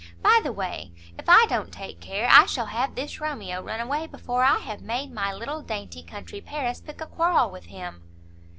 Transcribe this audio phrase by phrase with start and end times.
[0.23, 4.07] By the way, if I don't take care, I shall have this Romeo run away
[4.07, 8.01] before I have made my little dainty country Paris pick a quarrel with him."